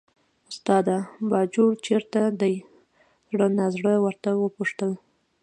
[0.49, 0.97] استاده!
[1.29, 2.55] باجوړ چېرته دی،
[3.31, 4.91] زړه نازړه ورته وپوښتل.